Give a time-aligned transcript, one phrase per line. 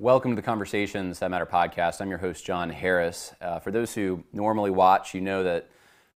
[0.00, 2.00] Welcome to the Conversations That Matter podcast.
[2.00, 3.32] I'm your host, John Harris.
[3.40, 5.68] Uh, for those who normally watch, you know that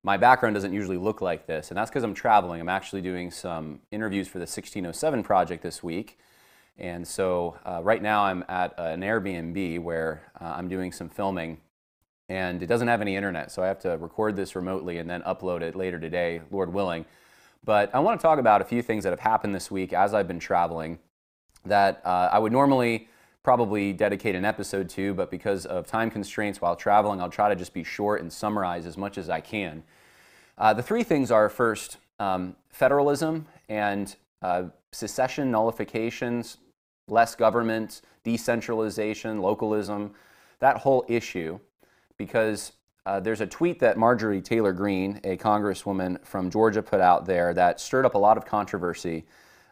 [0.03, 2.61] my background doesn't usually look like this, and that's because I'm traveling.
[2.61, 6.19] I'm actually doing some interviews for the 1607 project this week.
[6.77, 11.61] And so uh, right now I'm at an Airbnb where uh, I'm doing some filming,
[12.29, 15.23] and it doesn't have any internet, so I have to record this remotely and then
[15.23, 17.05] upload it later today, Lord willing.
[17.63, 20.15] But I want to talk about a few things that have happened this week as
[20.15, 20.99] I've been traveling
[21.65, 23.09] that uh, I would normally
[23.43, 27.57] probably dedicate an episode to, but because of time constraints while traveling, I'll try to
[27.57, 29.83] just be short and summarize as much as I can.
[30.57, 36.59] Uh, the three things are first, um, federalism and uh, secession nullifications,
[37.07, 40.13] less government, decentralization, localism,
[40.59, 41.59] that whole issue,
[42.17, 42.73] because
[43.07, 47.55] uh, there's a tweet that Marjorie Taylor Greene, a congresswoman from Georgia, put out there
[47.55, 49.25] that stirred up a lot of controversy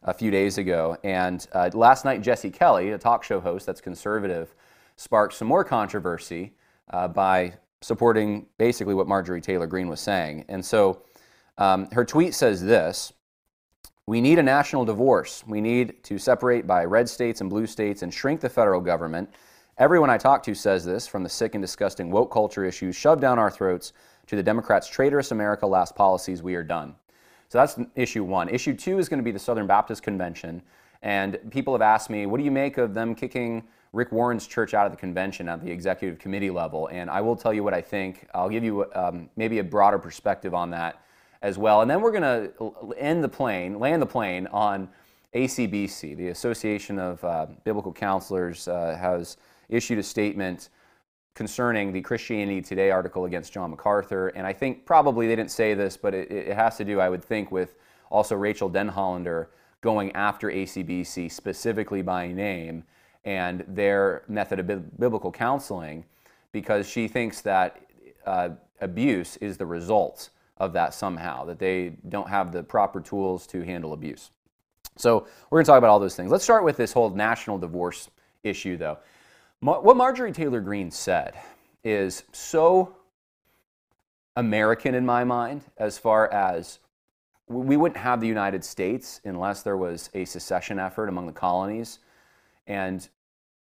[0.07, 0.97] a few days ago.
[1.05, 4.55] And uh, last night, Jesse Kelly, a talk show host that's conservative,
[4.97, 6.55] sparked some more controversy
[6.91, 10.45] uh, by supporting basically what Marjorie Taylor Greene was saying.
[10.49, 11.03] And so
[11.59, 13.13] um, her tweet says this
[14.07, 15.45] We need a national divorce.
[15.47, 19.29] We need to separate by red states and blue states and shrink the federal government.
[19.79, 23.21] Everyone I talk to says this, from the sick and disgusting woke culture issues shoved
[23.21, 23.93] down our throats
[24.27, 26.95] to the Democrats' traitorous America last policies, we are done.
[27.49, 28.49] So that's issue one.
[28.49, 30.63] Issue two is going to be the Southern Baptist Convention.
[31.03, 33.63] And people have asked me, what do you make of them kicking
[33.93, 36.89] Rick Warren's church out of the convention at the executive committee level?
[36.89, 38.27] And I will tell you what I think.
[38.35, 41.01] I'll give you um, maybe a broader perspective on that
[41.43, 41.83] as well.
[41.83, 44.89] And then we're going to end the plane, land the plane on
[45.35, 49.37] ACBC, the Association of uh, Biblical Counselors, uh, has
[49.69, 50.71] issued a statement
[51.37, 54.29] concerning the Christianity Today article against John MacArthur.
[54.29, 57.11] And I think probably they didn't say this, but it, it has to do, I
[57.11, 57.77] would think, with
[58.11, 59.49] also Rachael Denhollander
[59.83, 62.85] going after ACBC specifically by name
[63.27, 66.07] and their method of biblical counseling
[66.53, 67.83] because she thinks that
[68.25, 68.49] uh,
[68.81, 73.61] abuse is the result of that somehow, that they don't have the proper tools to
[73.61, 74.31] handle abuse.
[74.97, 76.31] So we're going to talk about all those things.
[76.31, 78.09] Let's start with this whole national divorce
[78.43, 78.97] issue, though
[79.61, 81.35] what Marjorie Taylor Greene said
[81.83, 82.97] is so
[84.37, 86.79] American in my mind as far as
[87.49, 92.01] we wouldn't have the United States unless there was a secession effort among the colonies.
[92.67, 93.09] And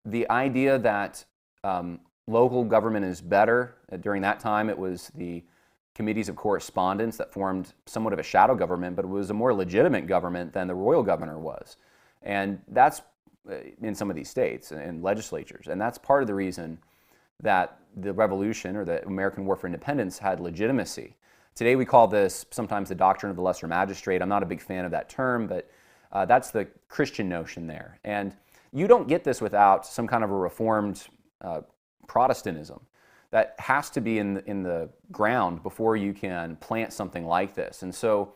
[0.06, 1.24] the idea that
[1.64, 5.44] um, local government is better, uh, during that time it was the
[5.96, 9.53] committees of correspondence that formed somewhat of a shadow government, but it was a more
[9.53, 11.78] legitimate government than the royal governor was.
[12.24, 13.02] And that's
[13.81, 15.68] in some of these states and legislatures.
[15.68, 16.78] And that's part of the reason
[17.41, 21.16] that the revolution or the American War for Independence had legitimacy.
[21.56, 24.22] Today we call this sometimes the doctrine of the lesser magistrate.
[24.22, 25.69] I'm not a big fan of that term, but
[26.12, 28.00] uh, that's the Christian notion there.
[28.03, 28.35] And
[28.72, 31.08] you don't get this without some kind of a reformed
[31.41, 31.62] uh,
[32.08, 32.81] Protestantism.
[33.31, 37.56] That has to be in the, in the ground before you can plant something like
[37.56, 37.81] this.
[37.81, 38.34] And so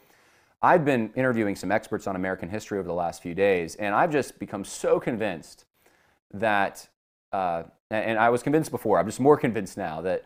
[0.65, 4.11] I've been interviewing some experts on American history over the last few days, and I've
[4.11, 5.65] just become so convinced
[6.33, 6.89] that,
[7.31, 10.25] uh, and I was convinced before, I'm just more convinced now, that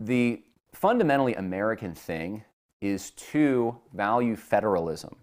[0.00, 2.42] the fundamentally American thing
[2.80, 5.14] is to value federalism,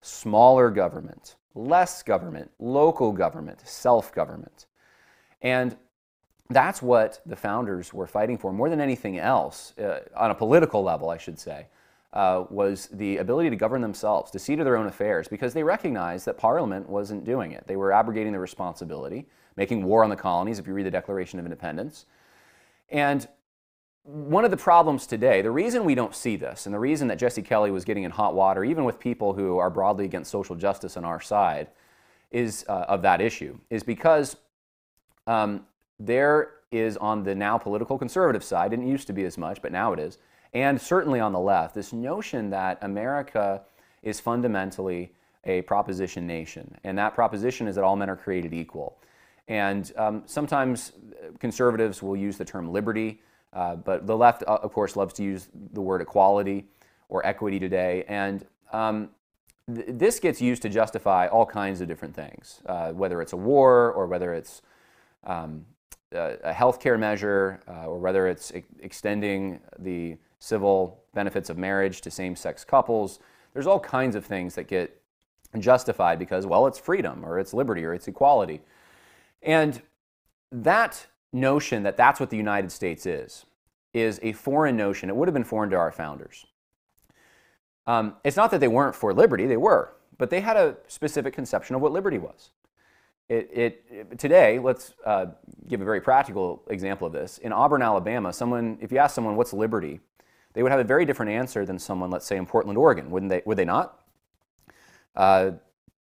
[0.00, 4.66] smaller government, less government, local government, self government.
[5.42, 5.76] And
[6.50, 10.84] that's what the founders were fighting for more than anything else, uh, on a political
[10.84, 11.66] level, I should say
[12.16, 15.62] uh, was the ability to govern themselves, to see to their own affairs, because they
[15.62, 17.66] recognized that Parliament wasn't doing it.
[17.66, 21.38] They were abrogating their responsibility, making war on the colonies, if you read the Declaration
[21.38, 22.06] of Independence.
[22.88, 23.28] And
[24.02, 27.18] one of the problems today, the reason we don't see this, and the reason that
[27.18, 30.56] Jesse Kelly was getting in hot water, even with people who are broadly against social
[30.56, 31.68] justice on our side,
[32.30, 34.36] is uh, of that issue, is because
[35.26, 35.66] um,
[36.00, 39.70] there is on the now political conservative side, didn't used to be as much, but
[39.70, 40.16] now it is,
[40.56, 43.60] and certainly on the left, this notion that America
[44.02, 45.12] is fundamentally
[45.44, 46.78] a proposition nation.
[46.82, 48.96] And that proposition is that all men are created equal.
[49.48, 50.92] And um, sometimes
[51.40, 53.20] conservatives will use the term liberty,
[53.52, 56.64] uh, but the left, uh, of course, loves to use the word equality
[57.10, 58.06] or equity today.
[58.08, 59.10] And um,
[59.72, 63.36] th- this gets used to justify all kinds of different things, uh, whether it's a
[63.36, 64.62] war or whether it's
[65.24, 65.66] um,
[66.12, 72.00] a, a healthcare measure uh, or whether it's e- extending the civil benefits of marriage
[72.02, 73.20] to same sex couples.
[73.52, 75.00] There's all kinds of things that get
[75.58, 78.60] justified because, well, it's freedom or it's liberty or it's equality.
[79.42, 79.80] And
[80.52, 83.46] that notion that that's what the United States is,
[83.92, 85.08] is a foreign notion.
[85.08, 86.46] It would have been foreign to our founders.
[87.86, 91.34] Um, it's not that they weren't for liberty, they were, but they had a specific
[91.34, 92.50] conception of what liberty was.
[93.28, 95.26] It, it, it, today, let's uh,
[95.68, 97.38] give a very practical example of this.
[97.38, 100.00] In Auburn, Alabama, someone, if you ask someone what's liberty,
[100.56, 103.28] they would have a very different answer than someone, let's say, in Portland, Oregon, wouldn't
[103.28, 103.42] they?
[103.44, 104.00] Would they not?
[105.14, 105.50] Uh,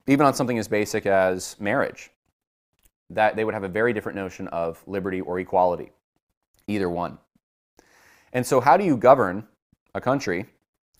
[0.07, 2.12] even on something as basic as marriage,
[3.09, 5.94] that they would have a very different notion of liberty or equality,
[6.68, 7.18] either one.
[8.33, 9.48] And so, how do you govern
[9.95, 10.48] a country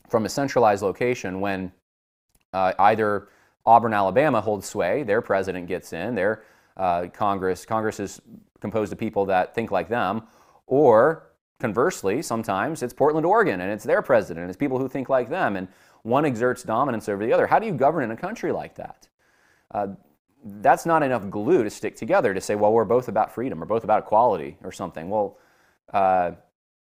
[0.08, 1.74] from a centralized location when
[2.54, 3.28] uh, either
[3.66, 6.44] Auburn, Alabama holds sway, their president gets in, their
[6.78, 8.22] uh, Congress, Congress is
[8.62, 10.24] composed of people that think like them,
[10.68, 11.31] or
[11.62, 15.30] conversely, sometimes it's Portland, Oregon, and it's their president, and it's people who think like
[15.30, 15.68] them, and
[16.04, 17.48] one exerts dominance over the other.
[17.48, 19.08] How do you govern in a country like that?
[19.74, 19.88] Uh,
[20.44, 23.66] that's not enough glue to stick together to say, well, we're both about freedom, or
[23.66, 25.10] both about equality, or something.
[25.10, 25.38] Well,
[25.94, 26.32] uh,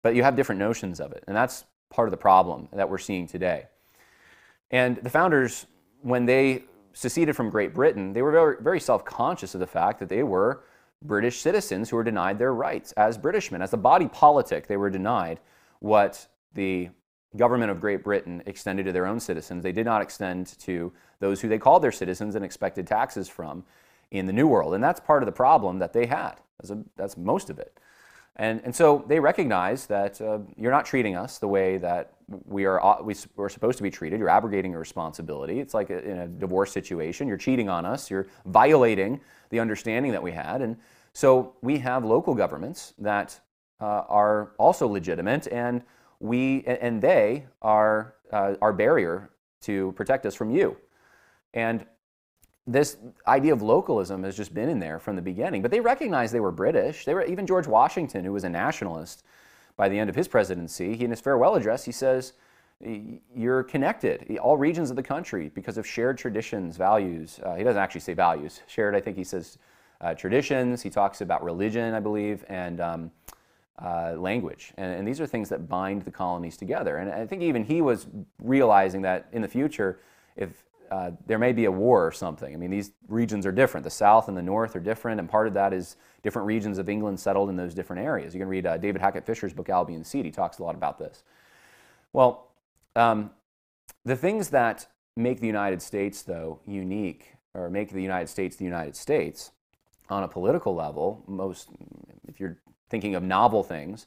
[0.02, 2.98] but you have different notions of it, and that's part of the problem that we're
[2.98, 3.66] seeing today.
[4.70, 5.66] And the founders,
[6.02, 10.00] when they seceded from Great Britain, they were very, very self conscious of the fact
[10.00, 10.64] that they were
[11.02, 13.62] British citizens who were denied their rights as Britishmen.
[13.62, 15.40] As a body politic, they were denied
[15.80, 16.90] what the
[17.36, 19.62] government of Great Britain extended to their own citizens.
[19.62, 23.64] They did not extend to those who they called their citizens and expected taxes from
[24.10, 24.74] in the New World.
[24.74, 26.34] And that's part of the problem that they had.
[26.58, 27.78] That's, a, that's most of it.
[28.38, 32.12] And, and so they recognize that uh, you're not treating us the way that
[32.44, 34.18] we are uh, we, are supposed to be treated.
[34.18, 35.58] You're abrogating a responsibility.
[35.60, 37.28] It's like a, in a divorce situation.
[37.28, 38.10] You're cheating on us.
[38.10, 40.60] You're violating the understanding that we had.
[40.60, 40.76] And
[41.14, 43.40] so we have local governments that
[43.80, 45.82] uh, are also legitimate, and
[46.20, 49.30] we and they are uh, our barrier
[49.62, 50.76] to protect us from you.
[51.54, 51.86] And
[52.66, 52.96] this
[53.26, 55.62] idea of localism has just been in there from the beginning.
[55.62, 57.04] But they recognized they were British.
[57.04, 59.24] They were even George Washington, who was a nationalist
[59.76, 60.96] by the end of his presidency.
[60.96, 62.32] He, in his farewell address, he says,
[63.34, 67.80] "You're connected, all regions of the country, because of shared traditions, values." Uh, he doesn't
[67.80, 68.62] actually say values.
[68.66, 69.58] Shared, I think he says
[70.00, 70.82] uh, traditions.
[70.82, 73.10] He talks about religion, I believe, and um,
[73.82, 74.72] uh, language.
[74.76, 76.96] And, and these are things that bind the colonies together.
[76.96, 78.06] And I think even he was
[78.42, 80.00] realizing that in the future,
[80.36, 82.52] if uh, there may be a war or something.
[82.52, 83.84] I mean, these regions are different.
[83.84, 86.88] The South and the North are different, and part of that is different regions of
[86.88, 88.34] England settled in those different areas.
[88.34, 90.24] You can read uh, David Hackett Fischer's book, Albion's Seed.
[90.24, 91.24] He talks a lot about this.
[92.12, 92.52] Well,
[92.94, 93.30] um,
[94.04, 94.86] the things that
[95.16, 99.52] make the United States, though, unique, or make the United States the United States
[100.08, 101.68] on a political level, most,
[102.28, 104.06] if you're thinking of novel things,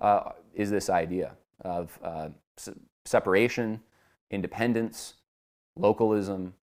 [0.00, 2.28] uh, is this idea of uh,
[3.04, 3.80] separation,
[4.30, 5.14] independence,
[5.76, 6.54] localism,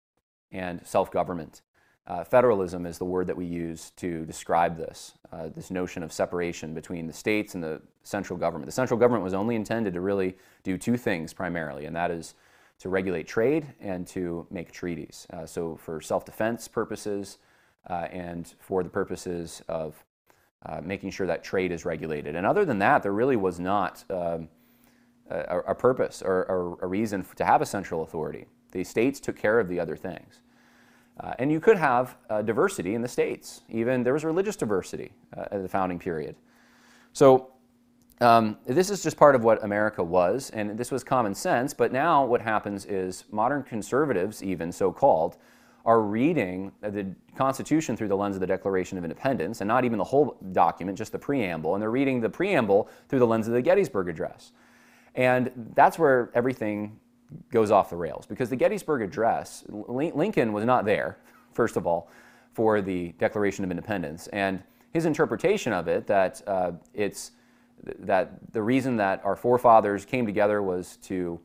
[0.53, 1.63] and self government.
[2.07, 6.13] Uh, federalism is the word that we use to describe this, uh, this notion of
[6.13, 8.67] separation between the states and the central government.
[8.67, 12.35] The central government was only intended to really do two things primarily, and that is
[12.81, 15.27] to regulate trade and to make treaties.
[15.33, 17.39] Uh, so, for self defense purposes
[17.89, 20.05] uh, and for the purposes of
[20.67, 22.35] uh, making sure that trade is regulated.
[22.35, 24.49] And other than that, there really was not um,
[25.31, 28.47] a, a, purpose or, or a reason to have a central authority.
[28.73, 30.41] The states took care of the other things.
[31.19, 33.61] Uh, and you could have uh, diversity in the states.
[33.69, 36.35] Even there was religious diversity uh, at the founding period.
[37.13, 37.53] So
[38.21, 41.75] um, this is just part of what America was, and this was common sense.
[41.75, 45.37] But now what happens is modern conservatives, even so called,
[45.85, 49.99] are reading the Constitution through the lens of the Declaration of Independence, and not even
[49.99, 51.75] the whole document, just the preamble.
[51.75, 54.53] And they're reading the preamble through the lens of the Gettysburg Address.
[55.15, 56.99] And that's where everything
[57.51, 61.19] goes off the rails because the Gettysburg Address, Lincoln was not there,
[61.53, 62.11] first of all,
[62.53, 64.27] for the Declaration of Independence.
[64.29, 67.33] And his interpretation of it, that uh, it's
[68.01, 71.41] that the reason that our forefathers came together was to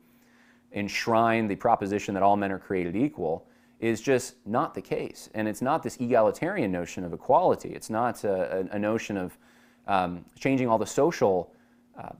[0.72, 3.46] enshrine the proposition that all men are created equal,
[3.80, 5.30] is just not the case.
[5.34, 7.70] And it's not this egalitarian notion of equality.
[7.70, 9.38] It's not a, a notion of
[9.86, 11.52] um, changing all the social,
[11.98, 12.10] uh,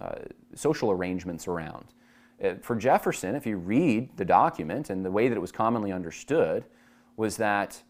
[0.00, 0.14] uh,
[0.54, 1.86] social arrangements around.
[2.42, 5.92] Uh, for Jefferson, if you read the document and the way that it was commonly
[5.92, 6.64] understood,
[7.16, 7.82] was that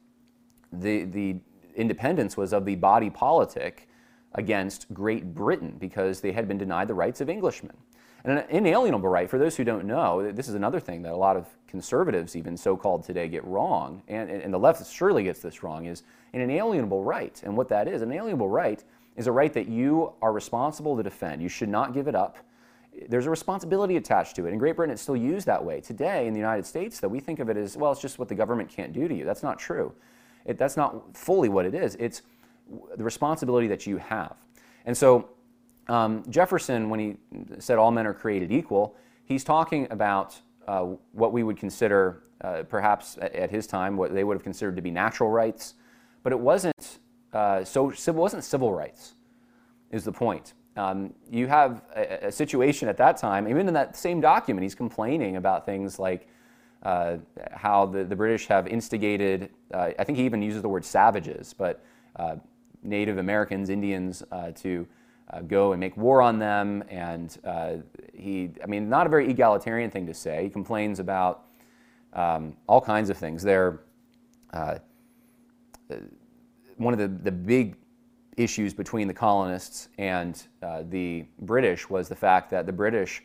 [0.73, 1.37] the, the
[1.77, 3.89] independence was of the body politic
[4.35, 7.77] against Great Britain because they had been denied the rights of Englishmen.
[8.25, 11.17] And an inalienable right, for those who don't know, this is another thing that a
[11.17, 15.41] lot of conservatives, even so called today, get wrong, and, and the left surely gets
[15.41, 16.03] this wrong, is
[16.35, 17.41] an inalienable right.
[17.45, 18.85] And what that is, an inalienable right
[19.17, 21.41] is a right that you are responsible to defend.
[21.41, 22.37] You should not give it up.
[23.09, 24.53] There's a responsibility attached to it.
[24.53, 25.81] In Great Britain, it's still used that way.
[25.81, 28.29] Today, in the United States, though, we think of it as, well, it's just what
[28.29, 29.25] the government can't do to you.
[29.25, 29.93] That's not true.
[30.45, 31.97] It, that's not fully what it is.
[32.01, 32.23] It's
[32.97, 34.37] the responsibility that you have.
[34.85, 35.29] And so
[35.89, 37.17] um, Jefferson, when he
[37.59, 40.83] said all men are created equal, he's talking about uh,
[41.13, 44.83] what we would consider, uh, perhaps at, his time, what they would have considered to
[44.83, 45.75] be natural rights,
[46.23, 46.99] but it wasn't
[47.33, 47.91] uh, so.
[47.91, 49.15] It wasn't civil rights.
[49.91, 50.55] Is the point?
[50.81, 54.75] Um, you have a, a, situation at that time, even in that same document, he's
[54.75, 56.27] complaining about things like
[56.85, 57.19] uh,
[57.53, 59.51] how the, the British have instigated.
[59.75, 61.85] Uh, I think he even uses the word savages, but
[62.17, 62.37] uh,
[62.83, 64.23] Native Americans, Indians,
[64.63, 64.87] to
[65.29, 66.83] uh, go and make war on them.
[66.89, 67.77] And uh,
[68.15, 70.45] he, I mean, not a very egalitarian thing to say.
[70.45, 71.45] He complains about
[72.15, 73.43] um, all kinds of things.
[73.43, 73.81] There,
[74.55, 74.79] uh,
[76.79, 77.77] one of the, the big
[78.41, 83.23] issues between the colonists and uh, the British was the fact that the British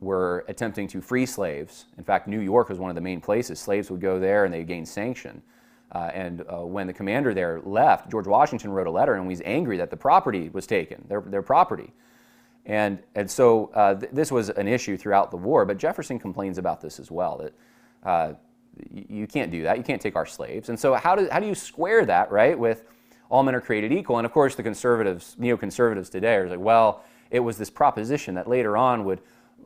[0.00, 1.86] were attempting to free slaves.
[1.98, 3.58] In fact, New York was one of the main places.
[3.58, 5.42] Slaves would go there and they gained sanction.
[5.92, 9.42] Uh, and uh, when the commander there left, George Washington wrote a letter and was
[9.44, 11.92] angry that the property was taken, their, their property.
[12.66, 16.58] And, and so uh, th- this was an issue throughout the war, but Jefferson complains
[16.58, 17.54] about this as well that
[18.08, 18.34] uh,
[18.92, 19.78] you can't do that.
[19.78, 20.68] You can't take our slaves.
[20.68, 22.84] And so, how do, how do you square that, right, with
[23.30, 24.18] all men are created equal?
[24.18, 28.48] And of course, the conservatives, neoconservatives today are like, well, it was this proposition that
[28.48, 29.20] later on would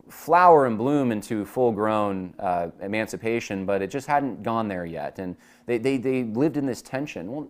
[0.08, 5.18] flower and bloom into full grown uh, emancipation, but it just hadn't gone there yet.
[5.18, 7.30] And they, they, they lived in this tension.
[7.30, 7.48] Well,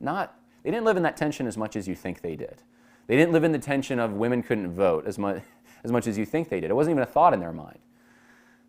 [0.00, 2.62] not, they didn't live in that tension as much as you think they did.
[3.06, 5.42] They didn't live in the tension of women couldn't vote as much,
[5.84, 6.70] as much as you think they did.
[6.70, 7.78] It wasn't even a thought in their mind.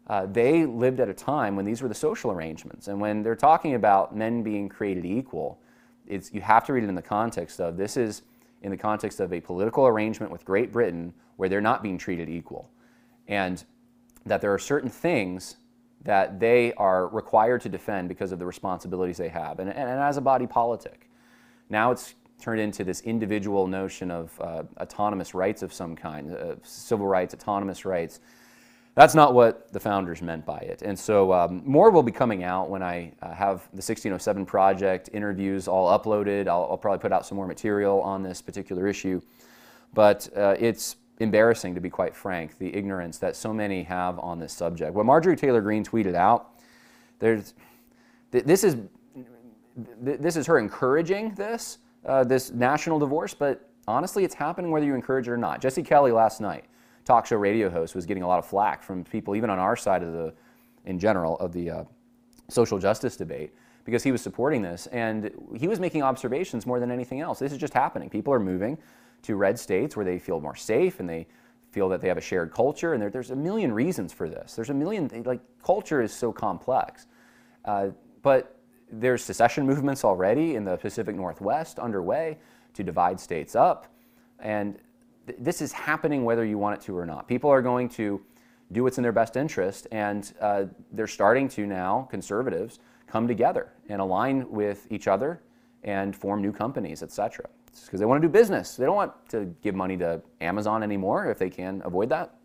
[0.07, 2.87] Uh, they lived at a time when these were the social arrangements.
[2.87, 5.59] And when they're talking about men being created equal,
[6.07, 8.23] it's, you have to read it in the context of this is
[8.61, 12.29] in the context of a political arrangement with Great Britain where they're not being treated
[12.29, 12.69] equal
[13.27, 13.63] and
[14.25, 15.55] that there are certain things
[16.03, 19.99] that they are required to defend because of the responsibilities they have, and, and, and
[19.99, 21.09] as a body politic.
[21.69, 26.55] Now it's turned into this individual notion of uh, autonomous rights of some kind, uh,
[26.63, 28.19] civil rights, autonomous rights.
[28.93, 30.81] That's not what the founders meant by it.
[30.81, 35.09] And so um, more will be coming out when I uh, have the 1607 project,
[35.13, 36.47] interviews all uploaded.
[36.47, 39.21] I'll, I'll, probably put out some more material on this particular issue.
[39.93, 44.39] But uh, it's embarrassing, to be quite frank, the ignorance that so many have on
[44.39, 44.93] this subject.
[44.93, 46.49] What Marjorie Taylor Greene tweeted out,
[47.19, 47.53] there's,
[48.31, 48.77] this is
[50.01, 54.95] this is her encouraging this uh, this national divorce, but honestly, it's happening whether you
[54.95, 55.61] encourage it or not.
[55.61, 56.65] Jesse Kelly last night,
[57.05, 59.75] talk show radio host, was getting a lot of flack from people, even on our
[59.75, 60.33] side of the,
[60.85, 61.83] in general, of the uh,
[62.49, 63.53] social justice debate,
[63.85, 67.39] because he was supporting this and he was making observations more than anything else.
[67.39, 68.09] This is just happening.
[68.09, 68.77] People are moving
[69.23, 71.27] to red states where they feel more safe and they
[71.71, 72.93] feel that they have a shared culture.
[72.93, 74.55] And there, there's a million reasons for this.
[74.55, 77.07] There's a million, like, culture is so complex.
[77.65, 77.89] Uh,
[78.21, 78.57] but
[78.91, 82.37] there's secession movements already in the Pacific Northwest underway
[82.73, 83.87] to divide states up.
[84.39, 84.77] And
[85.27, 87.27] th- this is happening whether you want it to or not.
[87.27, 88.21] People are going to
[88.71, 93.73] do what's in their best interest, and uh, they're starting to now, conservatives, come together
[93.89, 95.41] and align with each other
[95.83, 97.47] and form new companies, et cetera
[97.85, 98.75] because they want to do business.
[98.75, 102.35] They don't want to give money to Amazon anymore if they can avoid that.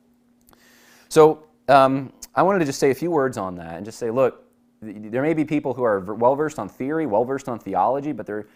[1.08, 4.10] So um, I wanted to just say a few words on that and just say,
[4.10, 4.44] look,
[4.82, 8.26] there may be people who are well versed on theory, well versed on theology, but
[8.26, 8.46] they're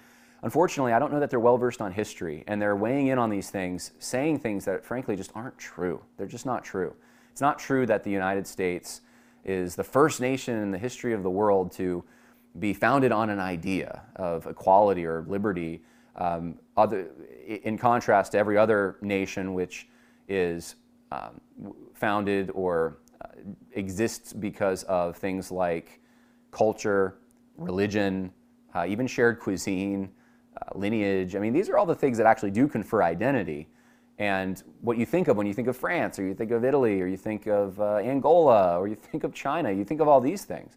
[0.43, 3.31] unfortunately, I don't know that they're well versed on history, and they're weighing in on
[3.31, 6.03] these things, saying things that frankly just aren't true.
[6.17, 6.95] They're just not true.
[7.33, 9.03] It's not true that the United States
[9.45, 12.05] is the first nation in the history of the world to
[12.59, 15.83] be founded on an idea of equality or liberty
[16.17, 17.11] um, other,
[17.47, 19.89] in contrast to every other nation which
[20.29, 20.75] is
[21.13, 21.41] um,
[21.95, 23.29] founded or uh,
[23.73, 26.01] exists because of things like
[26.51, 27.19] culture,
[27.57, 28.33] religion,
[28.75, 30.11] uh, even shared cuisine,
[30.57, 31.37] uh, lineage.
[31.37, 33.69] I mean, these are all the things that actually do confer identity.
[34.19, 37.01] And what you think of when you think of France, or you think of Italy,
[37.01, 40.21] or you think of uh, Angola, or you think of China, you think of all
[40.21, 40.77] these things.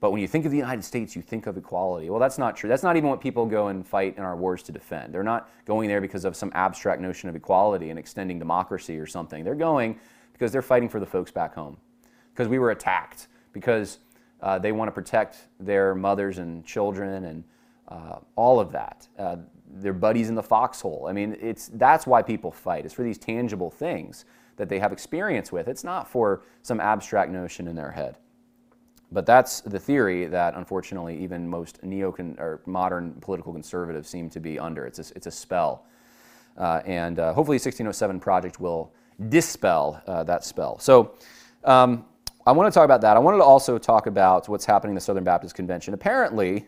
[0.00, 2.10] but when you think of the United States, you think of equality.
[2.10, 2.68] Well, that's not true.
[2.68, 5.14] That's not even what people go and fight in our wars to defend.
[5.14, 9.06] They're not going there because of some abstract notion of equality and extending democracy or
[9.06, 9.44] something.
[9.44, 10.00] They're going
[10.32, 11.76] because they're fighting for the folks back home,
[12.32, 13.98] because we were attacked, because
[14.40, 17.44] uh, they want to protect their mothers and children and
[17.92, 19.06] uh, all of that.
[19.18, 19.36] Uh,
[19.74, 21.06] their buddies in the foxhole.
[21.08, 22.84] I mean, it's, that's why people fight.
[22.84, 24.24] It's for these tangible things
[24.56, 25.68] that they have experience with.
[25.68, 28.18] It's not for some abstract notion in their head.
[29.10, 34.40] But that's the theory that, unfortunately, even most neo or modern political conservatives seem to
[34.40, 34.86] be under.
[34.86, 35.86] It's a, it's a spell.
[36.56, 38.92] Uh, and uh, hopefully, 1607 Project will
[39.28, 40.78] dispel uh, that spell.
[40.78, 41.14] So,
[41.64, 42.06] um,
[42.44, 43.16] I want to talk about that.
[43.16, 45.94] I wanted to also talk about what's happening in the Southern Baptist Convention.
[45.94, 46.66] Apparently,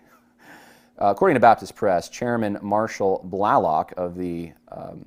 [1.01, 5.05] uh, according to Baptist Press, Chairman Marshall Blalock of the, um,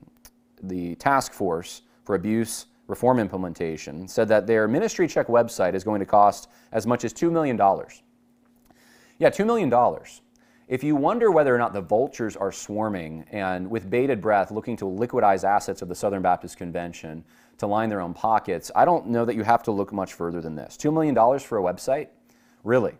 [0.63, 5.99] the Task Force for Abuse reform implementation said that their ministry check website is going
[5.99, 7.57] to cost as much as $2 million.
[9.19, 9.71] Yeah, $2 million.
[10.67, 14.75] If you wonder whether or not the vultures are swarming and with bated breath looking
[14.77, 17.23] to liquidize assets of the Southern Baptist Convention
[17.57, 20.41] to line their own pockets, I don't know that you have to look much further
[20.41, 20.75] than this.
[20.75, 22.07] $2 million for a website?
[22.63, 22.97] Really?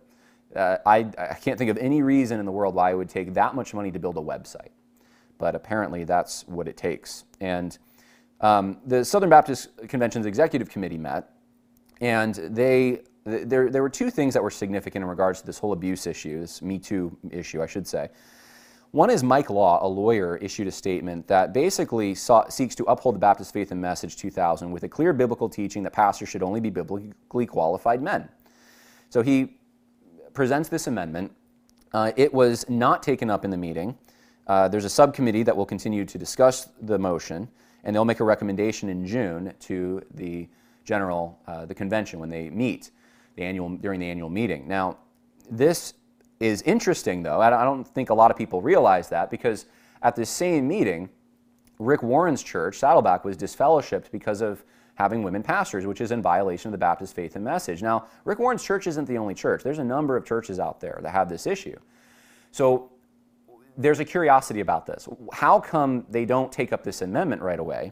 [0.56, 3.34] Uh, I, I can't think of any reason in the world why it would take
[3.34, 4.70] that much money to build a website.
[5.38, 7.26] But apparently that's what it takes.
[7.42, 7.78] And
[8.42, 11.30] um, the Southern Baptist Convention's executive committee met,
[12.02, 15.74] and they there, there were two things that were significant in regards to this whole
[15.74, 18.10] abuse issue, this Me Too issue, I should say.
[18.92, 23.20] One is Mike Law, a lawyer, issued a statement that basically seeks to uphold the
[23.20, 26.70] Baptist Faith and Message 2000 with a clear biblical teaching that pastors should only be
[26.70, 28.30] biblically qualified men.
[29.10, 29.57] So he
[30.38, 31.32] presents this amendment.
[31.94, 33.98] Uh, it was not taken up in the meeting.
[34.46, 37.48] Uh, there's a subcommittee that will continue to discuss the motion
[37.84, 40.48] and they'll make a recommendation in June to the
[40.86, 42.92] general, uh, the convention when they meet
[43.36, 44.68] the annual, during the annual meeting.
[44.68, 45.00] Now,
[45.50, 45.96] this
[46.40, 47.42] is interesting, though.
[47.42, 49.66] I don't think a lot of people realize that because
[50.04, 51.10] at the same meeting,
[51.80, 54.64] Rick Warren's church, Saddleback, was disfellowshipped because of
[54.98, 57.84] having women pastors, which is in violation of the Baptist faith and message.
[57.84, 59.64] Now, Rick Warren's church isn't the only church.
[59.64, 61.78] There's a number of churches out there that have this issue.
[62.52, 62.92] So
[63.78, 65.08] there's a curiosity about this.
[65.32, 67.92] How come they don't take up this amendment right away,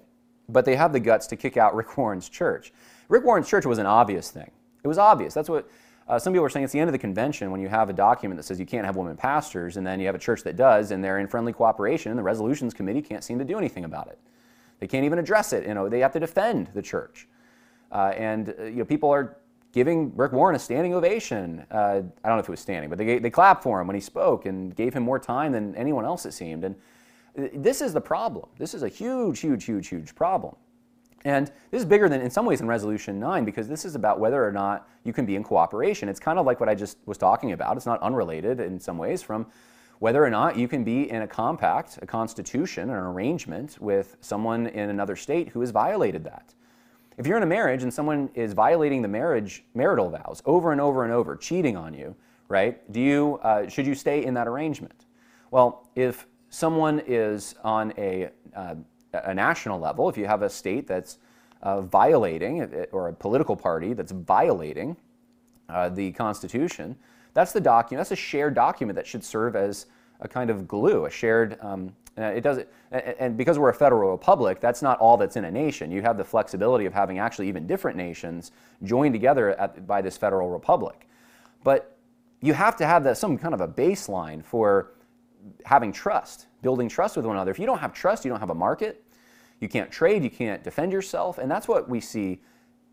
[0.49, 2.73] but they have the guts to kick out Rick Warren's church?
[3.07, 4.49] Rick Warren's church was an obvious thing.
[4.83, 5.35] It was obvious.
[5.35, 5.69] That's what
[6.07, 6.63] uh, some people were saying.
[6.63, 8.85] It's the end of the convention when you have a document that says you can't
[8.85, 11.53] have women pastors, and then you have a church that does, and they're in friendly
[11.53, 14.17] cooperation, and the resolutions committee can't seem to do anything about it.
[14.85, 15.65] They can't even address it.
[15.67, 17.27] You know, they have to defend the church,
[17.91, 19.37] uh, and uh, you know, people are
[19.71, 21.65] giving Rick Warren a standing ovation.
[21.71, 23.95] Uh, I don't know if it was standing, but they, they clapped for him when
[23.95, 26.65] he spoke and gave him more time than anyone else, it seemed.
[26.65, 26.75] And
[27.35, 28.47] uh, this is the problem.
[28.59, 30.55] This is a huge, huge, huge, huge problem.
[31.23, 34.19] And this is bigger than, in some ways, in Resolution 9 because this is about
[34.19, 36.09] whether or not you can be in cooperation.
[36.09, 37.75] It's kind of like what I just was talking about.
[37.75, 39.47] It's not unrelated in some ways from
[39.99, 44.67] whether or not you can be in a compact, a constitution, an arrangement with someone
[44.67, 46.53] in another state who has violated that.
[47.17, 50.81] If you're in a marriage and someone is violating the marriage marital vows over and
[50.81, 52.15] over and over, cheating on you,
[52.49, 52.91] right?
[52.91, 55.05] Do you uh, should you stay in that arrangement?
[55.51, 58.75] Well, if someone is on a uh,
[59.13, 61.19] a national level, if you have a state that's
[61.61, 64.97] uh, violating uh, or a political party that's violating
[65.69, 66.95] uh, the Constitution,
[67.35, 67.99] that's the document.
[67.99, 69.85] That's a shared document that should serve as
[70.19, 72.59] a kind of glue, a shared um, uh, it does
[72.91, 75.91] and because we're a federal republic, that's not all that's in a nation.
[75.91, 78.51] You have the flexibility of having actually even different nations
[78.83, 81.09] joined together at, by this federal republic.
[81.63, 81.97] But
[82.41, 84.93] you have to have that, some kind of a baseline for
[85.65, 87.51] having trust, building trust with one another.
[87.51, 89.03] If you don't have trust, you don't have a market.
[89.59, 92.41] You can't trade, you can't defend yourself, and that's what we see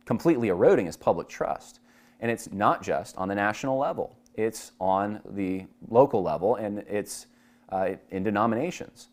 [0.04, 1.80] completely eroding is public trust.
[2.20, 7.26] And it's not just on the national level; it's on the local level, and it's
[7.70, 9.08] uh, in denominations.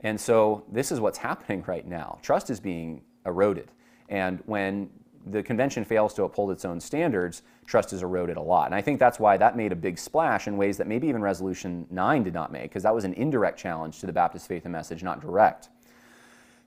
[0.00, 2.18] And so this is what's happening right now.
[2.22, 3.70] Trust is being eroded.
[4.08, 4.90] And when
[5.26, 8.66] the convention fails to uphold its own standards, trust is eroded a lot.
[8.66, 11.20] And I think that's why that made a big splash in ways that maybe even
[11.20, 14.64] Resolution 9 did not make, because that was an indirect challenge to the Baptist faith
[14.64, 15.68] and message, not direct.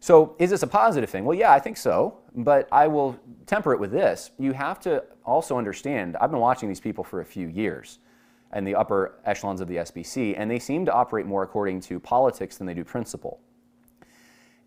[0.02, 1.26] So, is this a positive thing?
[1.26, 4.32] Well, yeah, I think so, but I will temper it with this.
[4.40, 8.00] You have to also understand, I've been watching these people for a few years
[8.52, 12.00] and the upper echelons of the SBC, and they seem to operate more according to
[12.00, 13.42] politics than they do principle.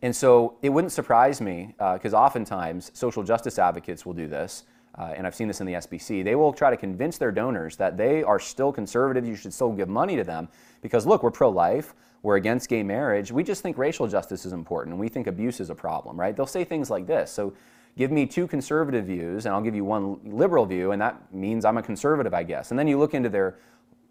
[0.03, 4.65] And so it wouldn't surprise me, because uh, oftentimes social justice advocates will do this,
[4.99, 6.25] uh, and I've seen this in the SBC.
[6.25, 9.73] They will try to convince their donors that they are still conservative, you should still
[9.73, 10.49] give money to them,
[10.81, 14.53] because look, we're pro life, we're against gay marriage, we just think racial justice is
[14.53, 16.37] important, and we think abuse is a problem, right?
[16.37, 17.31] They'll say things like this.
[17.31, 17.55] So
[17.97, 21.65] give me two conservative views and I'll give you one liberal view, and that means
[21.65, 22.71] I'm a conservative, I guess.
[22.71, 23.59] And then you look into their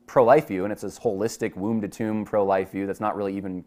[0.07, 3.15] pro life view, and it's this holistic womb to tomb pro life view that's not
[3.15, 3.63] really even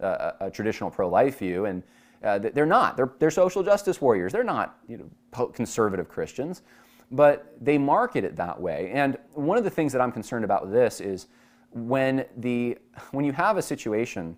[0.00, 1.66] uh, a, traditional pro life view.
[1.66, 1.82] And
[2.22, 2.96] uh, they're not.
[2.96, 4.32] They're, they're social justice warriors.
[4.32, 6.62] They're not you know, conservative Christians,
[7.10, 8.90] but they market it that way.
[8.92, 11.26] And one of the things that I'm concerned about with this is
[11.70, 12.78] when, the,
[13.10, 14.36] when you have a situation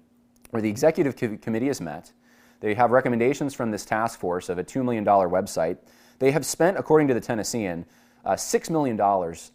[0.50, 2.12] where the executive committee is met,
[2.60, 5.76] they have recommendations from this task force of a $2 million website.
[6.18, 7.84] They have spent, according to the Tennessean,
[8.24, 8.96] uh, $6 million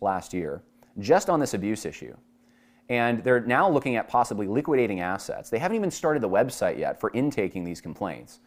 [0.02, 0.62] last year
[1.00, 2.16] just on this abuse issue.
[2.90, 5.50] And they're now looking at possibly liquidating assets.
[5.50, 8.40] They haven't even started the website yet for intaking these complaints.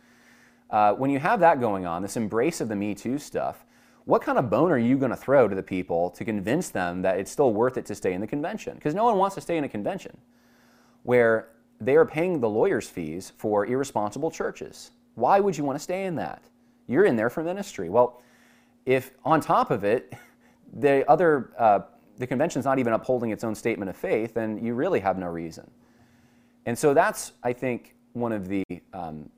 [0.69, 3.65] Uh, when you have that going on, this embrace of the Me Too stuff,
[4.05, 7.03] what kind of bone are you going to throw to the people to convince them
[7.03, 8.75] that it's still worth it to stay in the convention?
[8.75, 10.17] Because no one wants to stay in a convention
[11.05, 11.51] where
[11.81, 14.91] they are paying the lawyers' fees for irresponsible churches.
[15.15, 16.43] Why would you want to stay in that?
[16.87, 17.89] You're in there for ministry.
[17.91, 18.23] Well,
[18.87, 20.13] if on top of it,
[20.73, 21.81] the other uh,
[22.19, 25.29] the convention's not even upholding its own statement of faith, then you really have no
[25.29, 25.71] reason.
[26.67, 29.29] And so that's, I think, one of the um,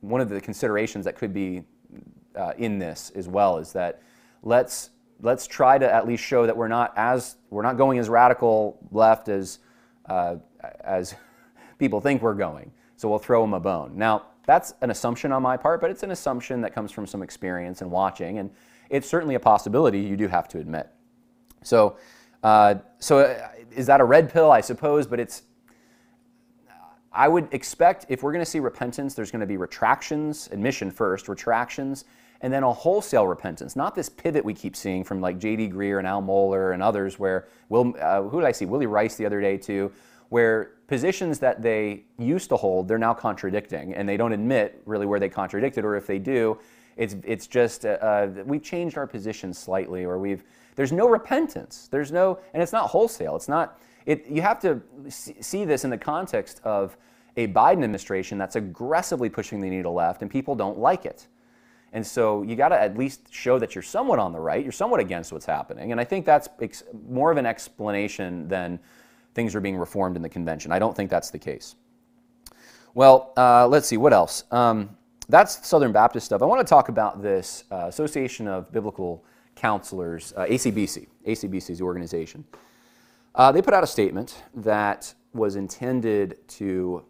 [0.00, 1.62] one of the considerations that could be
[2.36, 4.02] uh, in this as well is that
[4.42, 8.08] let's let's try to at least show that we're not as we're not going as
[8.08, 9.60] radical left as
[10.06, 10.36] uh,
[10.80, 11.14] as
[11.78, 12.70] people think we're going.
[12.96, 13.96] So we'll throw them a bone.
[13.96, 17.22] Now that's an assumption on my part, but it's an assumption that comes from some
[17.22, 18.50] experience and watching, and
[18.90, 20.00] it's certainly a possibility.
[20.00, 20.88] You do have to admit.
[21.62, 21.96] So
[22.44, 24.52] uh, so uh, is that a red pill?
[24.52, 25.42] I suppose, but it's.
[27.10, 30.90] I would expect if we're going to see repentance, there's going to be retractions, admission
[30.90, 32.04] first, retractions,
[32.40, 33.76] and then a wholesale repentance.
[33.76, 35.70] Not this pivot we keep seeing from like J.D.
[35.70, 38.66] Greear and Al Mohler and others, where Will, uh, who did I see?
[38.66, 39.92] Willy Rice the other day too,
[40.28, 45.06] where positions that they used to hold, they're now contradicting, and they don't admit really
[45.06, 46.58] where they contradicted, or if they do,
[46.96, 50.42] it's it's just uh, uh we've changed our position slightly, or we've
[50.76, 51.88] there's no repentance.
[51.90, 53.36] There's no, and it's not wholesale.
[53.36, 56.96] It's not, it, you have to see this in the context of
[57.36, 61.26] a Biden administration that's aggressively pushing the needle left and people don't like it.
[61.92, 64.72] And so you got to at least show that you're somewhat on the right, you're
[64.72, 65.92] somewhat against what's happening.
[65.92, 68.80] And I think that's ex- more of an explanation than
[69.34, 70.72] things are being reformed in the convention.
[70.72, 71.76] I don't think that's the case.
[72.94, 74.44] Well, uh, let's see, what else?
[74.50, 74.96] Um,
[75.28, 76.42] that's Southern Baptist stuff.
[76.42, 82.44] I want to talk about this uh, Association of Biblical counselors, uh, ACBC, ACBC's organization.
[83.34, 87.04] Uh, they put out a statement that was intended to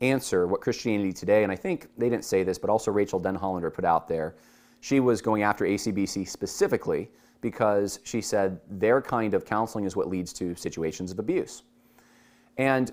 [0.00, 3.72] answer what Christianity Today, and I think they didn't say this, but also Rachael Denhollander
[3.72, 4.34] put out there.
[4.80, 10.08] She was going after ACBC specifically because she said their kind of counseling is what
[10.08, 11.62] leads to situations of abuse.
[12.58, 12.92] And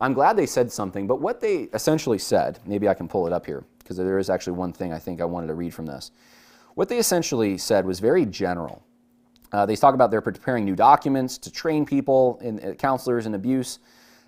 [0.00, 3.32] I'm glad they said something, but what they essentially said, maybe I can pull it
[3.32, 5.86] up here, because there is actually one thing I think I wanted to read from
[5.86, 6.10] this.
[6.76, 8.84] What they essentially said was very general.
[9.50, 13.34] Uh, they talk about they're preparing new documents to train people, in, uh, counselors in
[13.34, 13.78] abuse,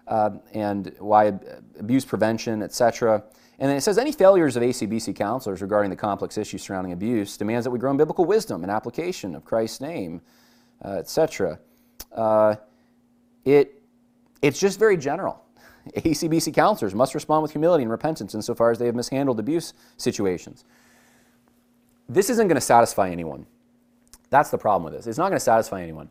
[0.07, 1.35] uh, and why
[1.79, 3.23] abuse prevention, etc.
[3.59, 7.37] And then it says any failures of ACBC counselors regarding the complex issues surrounding abuse
[7.37, 10.23] demands that we grow in biblical wisdom and application of Christ's name,
[10.83, 11.59] uh, etc.
[12.13, 12.57] Uh,
[13.45, 13.83] it,
[14.41, 15.45] it's just very general.
[15.99, 20.65] ACBC counselors must respond with humility and repentance insofar as they have mishandled abuse situations
[22.09, 23.47] this isn't going to satisfy anyone.
[24.31, 25.07] That's the problem with this.
[25.07, 26.11] It's not going to satisfy anyone.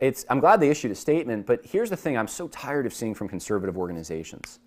[0.00, 2.92] It's, I'm glad they issued a statement, but here's the thing I'm so tired of
[2.92, 4.58] seeing from conservative organizations.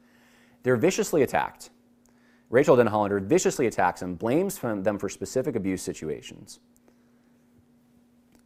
[0.64, 1.70] They're viciously attacked.
[2.50, 6.60] Rachael Denhollander viciously attacks them, blames them for specific abuse situations.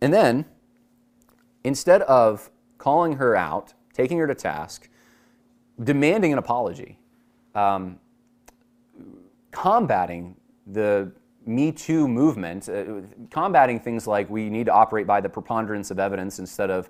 [0.02, 0.46] And then,
[1.64, 4.90] instead of calling her out, taking her to task,
[5.84, 6.98] demanding an apology,
[7.54, 8.00] um,
[9.52, 11.12] combating the
[11.46, 16.00] me Too movement, uh, combating things like we need to operate by the preponderance of
[16.00, 16.90] evidence instead of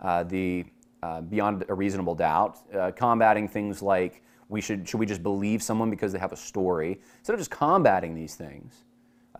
[0.00, 0.64] uh, the
[1.02, 5.62] uh, beyond a reasonable doubt, uh, combating things like we should, should we just believe
[5.62, 8.84] someone because they have a story, instead of just combating these things.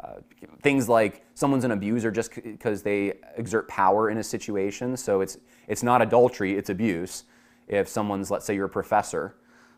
[0.02, 0.16] Uh,
[0.60, 5.38] things like someone's an abuser just because they exert power in a situation, so it's,
[5.68, 7.24] it's not adultery, it's abuse.
[7.68, 9.36] If someone's, let's say, you're a professor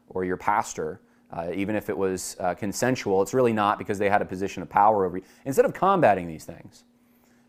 [0.09, 1.01] or your pastor,
[1.33, 4.63] uh, even if it was uh, consensual, it's really not because they had a position
[4.63, 5.25] of power over you.
[5.45, 6.85] Instead of combating these things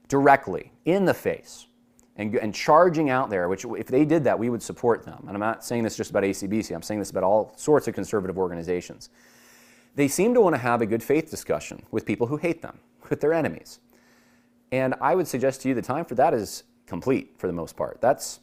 [0.07, 1.67] directly, in the face,
[2.15, 5.23] and, and charging out there, which if they did that, we would support them.
[5.27, 7.93] And I'm not saying this just about ACBC, I'm saying this about all sorts of
[7.93, 9.09] conservative organizations.
[9.95, 12.79] They seem to want to have a good faith discussion with people who hate them,
[13.09, 13.79] with their enemies.
[14.71, 17.77] And I would suggest to you the time for that is complete for the most
[17.77, 17.99] part.
[18.01, 18.39] That's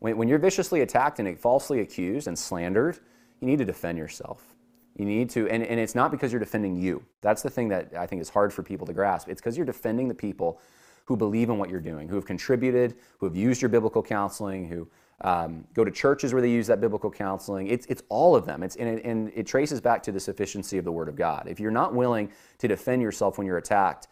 [0.00, 2.98] when, when you're viciously attacked and falsely accused and slandered,
[3.40, 4.53] you need to defend yourself
[4.96, 7.04] You need to, and, and it's not because you're defending you.
[7.20, 9.28] That's the thing that I think is hard for people to grasp.
[9.28, 10.60] It's because you're defending the people
[11.06, 14.68] who believe in what you're doing, who have contributed, who have used your biblical counseling,
[14.68, 14.88] who
[15.20, 17.66] um, go to churches where they use that biblical counseling.
[17.66, 18.62] It's, it's all of them.
[18.62, 21.46] It's, and, it, and it traces back to the sufficiency of the Word of God.
[21.48, 24.08] If you're not willing to defend yourself when you're attacked,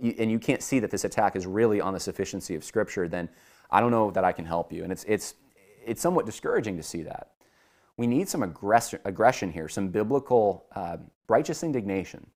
[0.00, 3.08] you, and you can't see that this attack is really on the sufficiency of Scripture,
[3.08, 3.28] then
[3.70, 4.82] I don't know that I can help you.
[4.82, 5.34] And it's, it's,
[5.84, 7.30] it's somewhat discouraging to see that.
[8.00, 10.96] We need some aggression, aggression here, some biblical uh,
[11.28, 12.26] righteous indignation.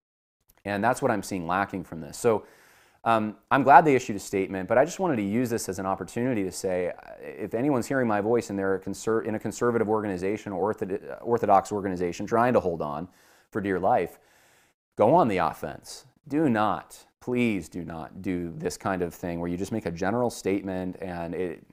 [0.66, 2.18] And that's what I'm seeing lacking from this.
[2.18, 2.44] So
[3.02, 5.78] um, I'm glad they issued a statement, but I just wanted to use this as
[5.78, 9.38] an opportunity to say if anyone's hearing my voice and they're a conser- in a
[9.38, 10.76] conservative organization or
[11.22, 13.08] orthodox organization trying to hold on
[13.50, 14.18] for dear life,
[14.96, 16.04] go on the offense.
[16.28, 19.90] Do not, please do not do this kind of thing where you just make a
[19.90, 21.64] general statement and it,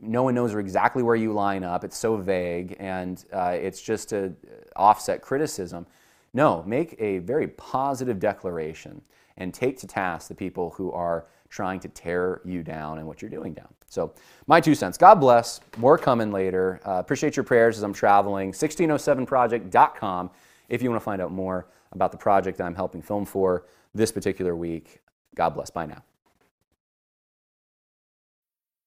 [0.00, 1.84] no one knows exactly where you line up.
[1.84, 4.34] It's so vague and uh, it's just to
[4.76, 5.86] offset criticism.
[6.34, 9.02] No, make a very positive declaration
[9.36, 13.20] and take to task the people who are trying to tear you down and what
[13.20, 13.68] you're doing down.
[13.86, 14.14] So,
[14.46, 14.96] my two cents.
[14.96, 15.60] God bless.
[15.76, 16.80] More coming later.
[16.86, 18.52] Uh, appreciate your prayers as I'm traveling.
[18.52, 20.30] 1607project.com
[20.70, 23.66] if you want to find out more about the project that I'm helping film for
[23.94, 25.00] this particular week.
[25.34, 25.68] God bless.
[25.68, 26.02] Bye now.